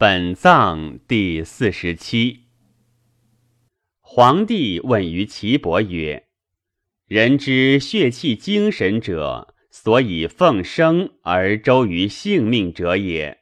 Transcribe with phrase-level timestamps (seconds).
[0.00, 2.44] 本藏第四十七。
[4.00, 6.24] 皇帝问于岐伯曰
[7.06, 13.40] ：“人之血气精神者，所以奉生而周于性命者也；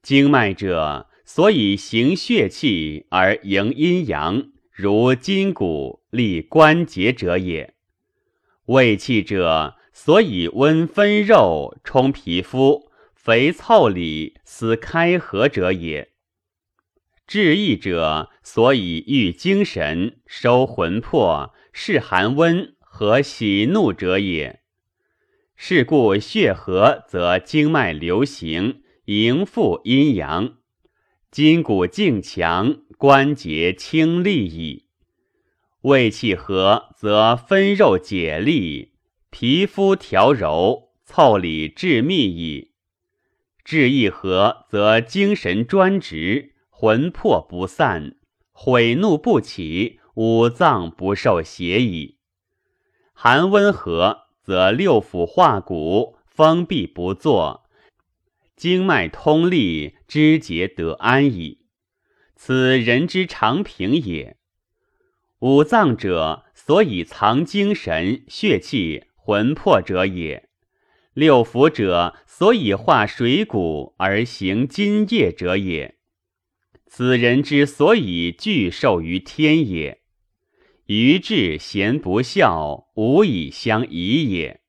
[0.00, 7.74] 经脉者，所以行血气而营阴阳，如筋骨立关节者也；
[8.64, 12.90] 胃气者，所以温分肉，充皮肤。”
[13.22, 16.08] 肥凑里思开合者也。
[17.24, 24.62] 志意者，所以御精神、收魂魄、视寒温和喜怒者也。
[25.54, 30.56] 是故血和，则经脉流行，营复阴阳，
[31.30, 34.88] 筋骨劲强，关节轻利矣。
[35.82, 38.94] 胃气和，则分肉解利，
[39.30, 42.71] 皮肤调柔，凑里致密矣。
[43.64, 48.16] 志意和，则精神专直，魂魄不散，
[48.50, 52.18] 悔怒不起，五脏不受邪矣。
[53.12, 57.64] 寒温和，则六腑化骨，封闭不作，
[58.56, 61.66] 经脉通利，肢节得安矣。
[62.34, 64.36] 此人之常平也。
[65.38, 70.48] 五脏者，所以藏精神、血气、魂魄者也。
[71.14, 75.96] 六腑者，所以化水谷而行津液者也。
[76.86, 80.00] 此人之所以具受于天也。
[80.86, 84.60] 愚智贤不孝，无以相宜也。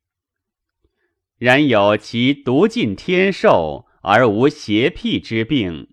[1.38, 5.89] 然有其独尽天寿而无邪僻之病，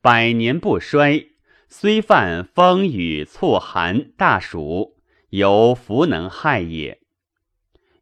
[0.00, 1.28] 百年不衰，
[1.68, 4.96] 虽犯风雨促寒大暑，
[5.30, 7.01] 犹弗能害也。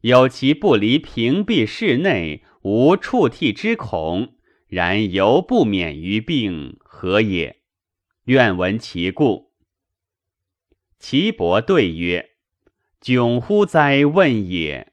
[0.03, 4.35] 有其不离屏蔽室内，无触涕之恐，
[4.67, 7.61] 然犹不免于病，何也？
[8.25, 9.51] 愿闻其故。
[10.99, 12.31] 岐伯对曰
[13.03, 14.93] ：“窘乎哉问也！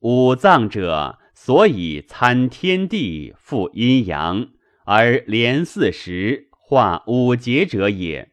[0.00, 4.48] 五脏者，所以参天地，复阴阳，
[4.84, 8.32] 而连四时，化五节者也。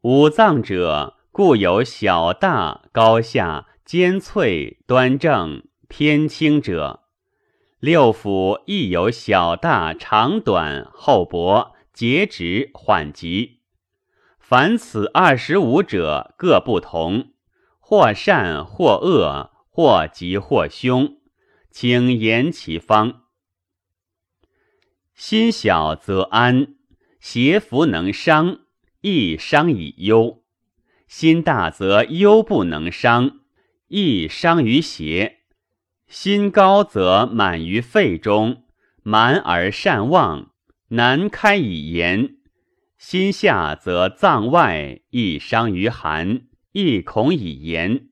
[0.00, 7.00] 五脏者，故有小大、高下。”尖脆端正偏轻者，
[7.80, 13.62] 六腑亦有小大长短厚薄节直缓急。
[14.38, 17.32] 凡此二十五者各不同，
[17.80, 21.16] 或善或恶，或吉或凶，
[21.72, 23.24] 请言其方。
[25.16, 26.76] 心小则安，
[27.18, 28.60] 邪福能伤，
[29.00, 30.44] 亦伤以忧；
[31.08, 33.39] 心大则忧不能伤。
[33.92, 35.38] 易伤于邪，
[36.06, 38.62] 心高则满于肺中，
[39.02, 40.52] 满而善忘，
[40.90, 42.36] 难开以言；
[42.96, 48.10] 心下则脏外，易伤于寒，易恐以言；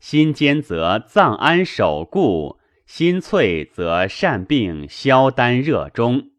[0.00, 6.32] 心坚则脏安守固，心脆则善病消丹热中；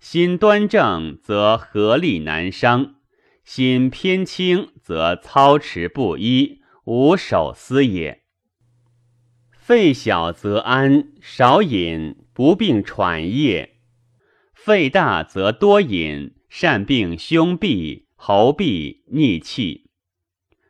[0.00, 2.96] 心端正则合力难伤，
[3.44, 6.63] 心偏轻则操持不一。
[6.84, 8.22] 无守思也。
[9.52, 13.70] 肺小则安，少饮不病喘液；
[14.52, 19.90] 肺大则多饮，善病胸痹、喉痹、逆气。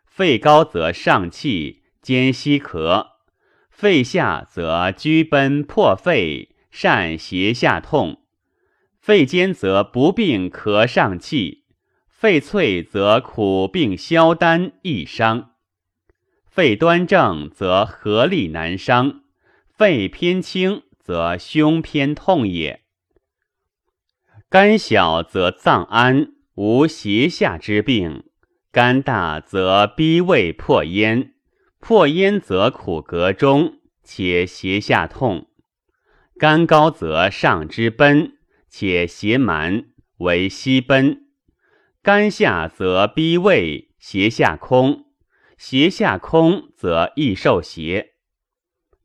[0.06, 3.06] 肺高则上气，兼息咳；
[3.68, 8.20] 肺下则居奔破肺，善胁下痛。
[9.00, 11.64] 肺坚则不病咳上气，
[12.08, 15.53] 肺脆则苦病消丹易伤。
[16.54, 19.22] 肺端正则合力难伤，
[19.66, 22.84] 肺偏轻则胸偏痛也。
[24.48, 28.26] 肝小则脏安，无胁下之病；
[28.70, 31.34] 肝大则逼胃破咽，
[31.80, 35.48] 破咽则苦膈中，且胁下痛；
[36.38, 38.38] 肝高则上之奔，
[38.68, 39.86] 且胁满，
[40.18, 41.16] 为息奔；
[42.00, 45.03] 肝下则逼胃，胁下空。
[45.66, 48.16] 胁下空则易受邪，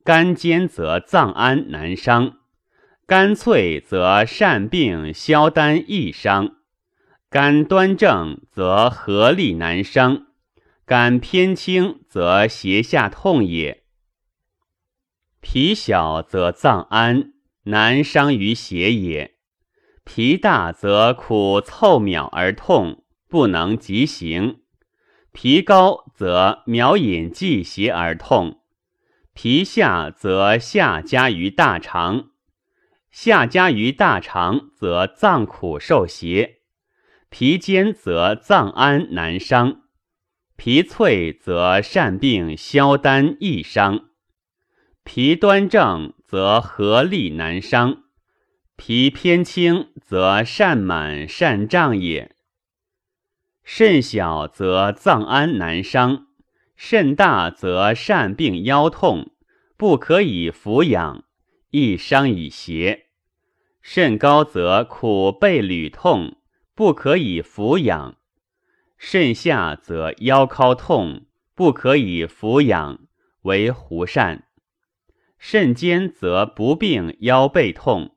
[0.04, 2.40] 肝坚则脏安难伤，
[3.08, 6.58] 肝脆则善病消丹易伤，
[7.30, 10.28] 肝端正则合力难伤，
[10.86, 13.86] 肝偏轻则胁下痛也。
[15.40, 17.32] 脾小则脏安
[17.64, 19.36] 难伤于邪也，
[20.04, 24.60] 脾大则苦凑秒而痛，不能急行。
[25.32, 28.60] 脾高则苗引忌邪而痛，
[29.34, 32.32] 皮下则下加于大肠，
[33.10, 36.58] 下加于大肠，则脏苦受邪；
[37.30, 39.84] 皮坚则脏安难伤；
[40.58, 44.10] 皮脆则善病消丹易伤；
[45.06, 48.04] 皮端正则合力难伤；
[48.76, 52.36] 皮偏轻则善满善胀也。
[53.72, 56.26] 肾小则脏安难伤，
[56.76, 59.30] 肾大则善病腰痛，
[59.78, 61.24] 不可以服养。
[61.70, 63.06] 易伤以邪，
[63.80, 66.38] 肾高则苦背屡痛，
[66.74, 68.16] 不可以服养；
[68.98, 73.00] 肾下则腰尻痛，不可以服养，
[73.44, 74.46] 为胡善。
[75.38, 78.16] 肾坚则不病腰背痛，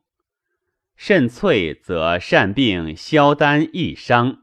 [0.96, 4.41] 肾脆则善病消丹易伤。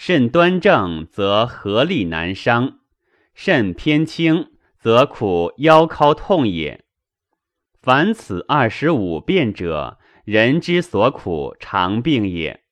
[0.00, 2.78] 肾端正则合力难伤，
[3.34, 6.84] 肾偏轻则苦腰尻痛也。
[7.82, 12.62] 凡此二十五变者，人之所苦常病也。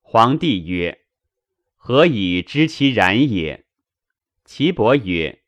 [0.00, 1.02] 皇帝曰
[1.76, 3.66] ：“何以知其然也？”
[4.46, 5.42] 岐伯曰：“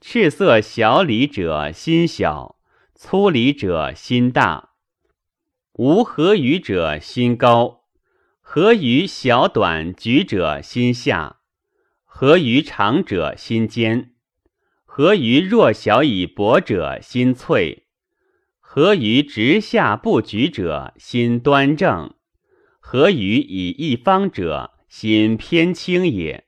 [0.00, 2.60] 赤色小里者心小，
[2.94, 4.74] 粗里者心大；
[5.72, 7.77] 无合于者心高，
[8.50, 11.40] 合于小短举者心下，
[12.02, 14.14] 合于长者心坚。”
[14.86, 17.84] 合于弱小以薄者心脆，
[18.58, 22.14] 合于直下不举者心端正，
[22.80, 26.46] 合于以一方者心偏轻也。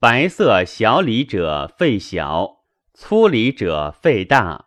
[0.00, 4.66] 白色小里者肺小，粗里者肺大，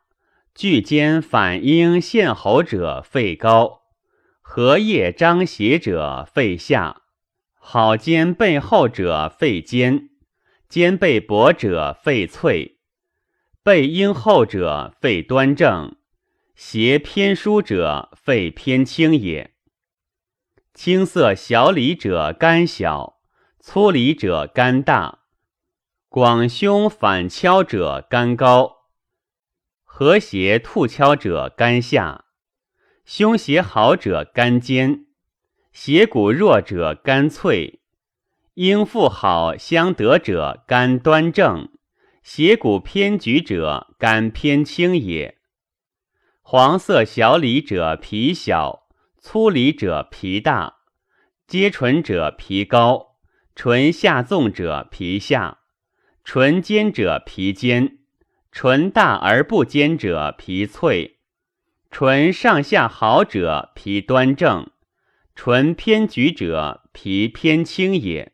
[0.56, 3.81] 巨间反应陷喉者肺高，
[4.54, 7.04] 荷叶张斜者肺下，
[7.58, 10.10] 好肩背后者肺尖。
[10.68, 12.78] 肩背薄者肺脆，
[13.64, 15.96] 背阴厚者肺端正，
[16.54, 19.54] 斜偏疏者肺偏轻也。
[20.74, 23.22] 青色小里者肝小，
[23.62, 25.20] 粗里者肝大，
[26.10, 28.90] 广胸反敲者肝高，
[29.86, 32.26] 和谐兔敲者肝下，
[33.06, 35.06] 胸胁好者肝坚，
[35.74, 37.82] 胁骨弱者肝脆。
[38.56, 41.70] 应复好相得者，肝端正；
[42.22, 45.38] 胁骨偏举者，肝偏轻也。
[46.42, 48.88] 黄色小里者脾小，
[49.20, 50.76] 粗里者脾大，
[51.48, 53.16] 皆唇者脾高，
[53.56, 55.60] 唇下纵者脾下，
[56.24, 58.00] 唇尖者脾尖，
[58.52, 61.21] 唇大而不尖者脾脆，
[61.92, 64.72] 唇上下好者脾端正，
[65.36, 68.32] 唇偏举者脾偏轻也。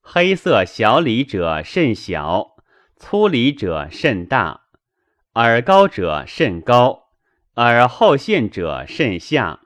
[0.00, 2.56] 黑色小里者甚小，
[2.96, 4.62] 粗里者甚大，
[5.34, 7.10] 耳高者甚高，
[7.56, 9.60] 耳后陷者甚下，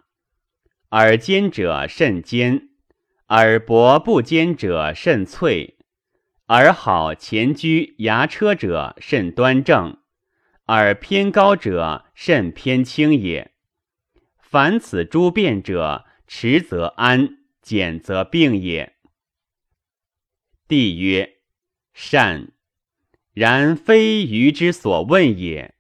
[0.91, 2.71] 耳尖者甚尖，
[3.29, 5.79] 耳薄不尖者甚脆，
[6.49, 9.99] 耳好前居牙车者甚端正，
[10.67, 13.53] 而偏高者甚偏轻也。
[14.39, 18.95] 凡此诸变者，持则安，减则病也。
[20.69, 21.39] 帝曰
[21.95, 22.53] ：“善。
[23.33, 25.75] 然非愚之所问也。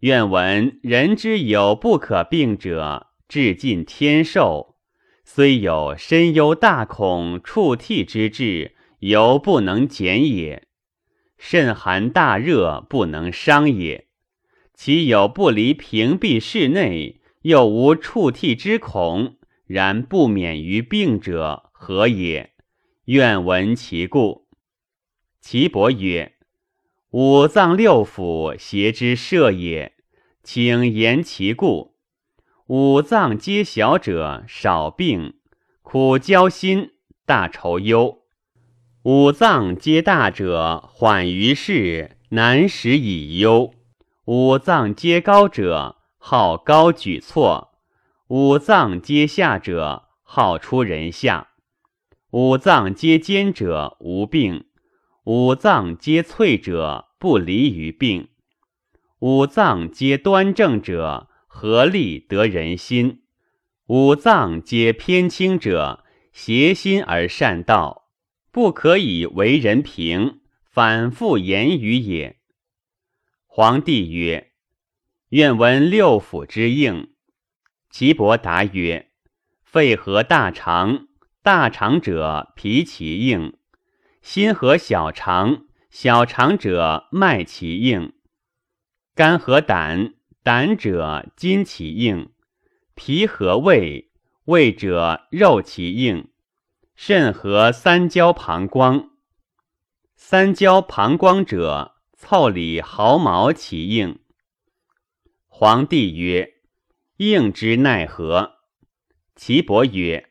[0.00, 4.76] 愿闻人之有不可病者，至尽天寿，
[5.24, 10.68] 虽有深忧大恐、触涕之志，犹不能减也。
[11.38, 14.08] 甚寒大热，不能伤也。
[14.74, 19.36] 其有不离屏蔽室内，又无触涕之恐，
[19.66, 22.50] 然不免于病者，何也？”
[23.06, 24.48] 愿闻其故。
[25.40, 26.34] 岐伯曰
[27.10, 29.94] ：“五脏六腑，邪之摄也。
[30.44, 31.96] 请言其故。
[32.66, 35.34] 五脏皆小者，少病，
[35.82, 36.92] 苦交心，
[37.26, 38.22] 大愁忧；
[39.02, 43.72] 五脏皆大者，缓于事，难使以忧；
[44.26, 47.72] 五脏皆高者，好高举措；
[48.28, 51.48] 五脏皆下者，好出人下。”
[52.30, 54.66] 五脏皆坚者无病，
[55.24, 58.28] 五脏皆脆者不离于病，
[59.18, 63.22] 五脏皆端正者合力得人心，
[63.88, 68.04] 五脏皆偏轻者邪心而善道，
[68.52, 72.38] 不可以为人平，反复言语也。
[73.54, 74.50] 皇帝曰
[75.28, 77.12] ：“愿闻六腑之应。”
[77.92, 79.10] 岐伯答曰
[79.62, 81.08] ：“肺和大肠。”
[81.44, 83.52] 大肠者，脾其应；
[84.22, 88.12] 心和小肠，小肠者脉其应；
[89.14, 92.32] 肝和胆，胆者筋其应，
[92.94, 94.10] 脾和胃，
[94.46, 96.30] 胃者肉其应，
[96.94, 99.10] 肾和三焦膀胱。
[100.16, 101.91] 三焦膀胱者，
[102.24, 104.20] 凑里毫毛其应。
[105.48, 106.54] 皇帝曰
[107.18, 108.58] ：“应之奈何？”
[109.34, 110.30] 岐伯曰：“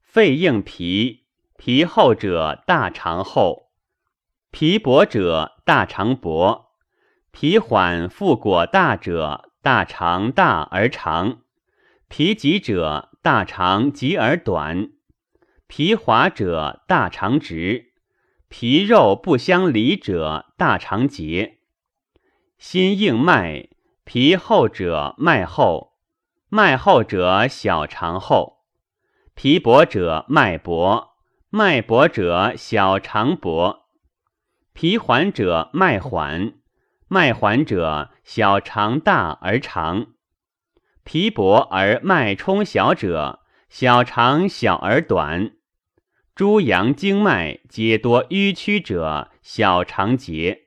[0.00, 1.26] 肺应皮，
[1.58, 3.70] 皮厚者大肠厚，
[4.50, 6.70] 皮薄者大肠薄，
[7.30, 11.42] 皮缓腹果大者大肠大而长，
[12.08, 14.88] 皮急者大肠急而短，
[15.66, 17.92] 皮滑者大肠直。”
[18.48, 21.58] 皮肉不相离者，大肠结；
[22.58, 23.68] 心硬脉，
[24.04, 25.94] 皮厚者脉厚，
[26.48, 28.58] 脉厚者小肠厚；
[29.34, 31.16] 皮薄者脉薄，
[31.50, 33.86] 脉薄者小肠薄；
[34.72, 36.54] 皮缓者脉缓，
[37.08, 40.06] 脉缓者小肠大而长；
[41.02, 45.55] 皮薄而脉冲小者，小肠小而短。
[46.36, 50.66] 诸阳经脉皆多迂曲者，小肠结；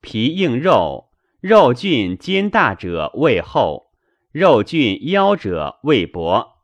[0.00, 3.90] 皮硬肉，肉菌坚大者胃厚，
[4.30, 6.60] 肉菌腰者胃薄；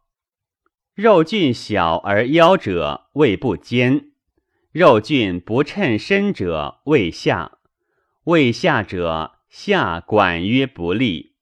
[0.95, 4.13] 肉菌小而腰者胃不坚，
[4.71, 7.59] 肉菌不称身者胃下，
[8.27, 11.33] 胃下者下管曰不利；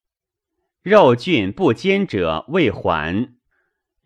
[0.80, 3.35] 肉菌不坚者胃缓。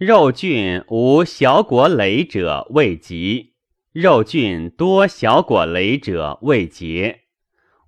[0.00, 3.52] 肉菌无小果累者未及，
[3.92, 7.24] 肉菌多小果累者未结，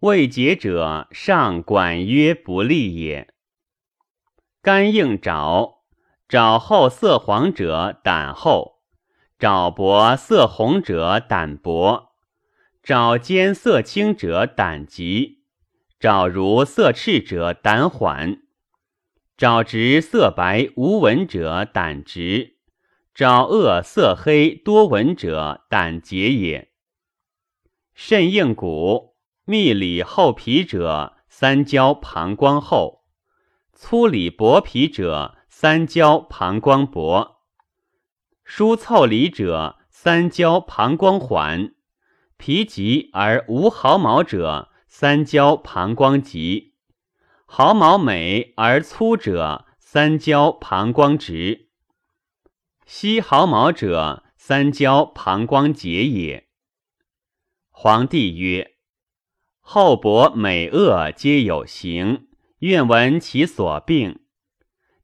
[0.00, 3.32] 未结者上管曰不利也。
[4.60, 5.78] 肝硬爪，
[6.28, 8.82] 爪厚色黄者胆厚，
[9.38, 12.12] 爪薄色红者胆薄，
[12.82, 15.44] 爪尖色青者胆急，
[15.98, 18.42] 爪如色赤者胆缓。
[19.42, 22.58] 爪直色白无纹者胆直，
[23.12, 26.70] 爪恶色黑多纹者胆结也。
[27.92, 33.02] 肾硬骨，密里厚皮者三焦膀胱厚，
[33.72, 37.38] 粗里薄皮者三焦膀胱薄，
[38.44, 41.74] 疏凑里者三焦膀胱缓，
[42.36, 46.71] 皮急而无毫毛者三焦膀胱急。
[47.54, 51.68] 毫毛美而粗者，三焦膀胱直；
[52.86, 56.48] 稀毫毛者，三焦膀胱结也。
[57.68, 58.76] 皇帝曰
[59.60, 62.28] ：“厚薄美恶皆有形，
[62.60, 64.20] 愿闻其所病。”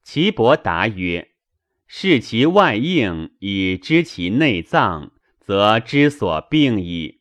[0.02, 1.33] 岐伯答曰
[1.87, 7.17] ：“视其外应以知其内脏，则知所病矣。”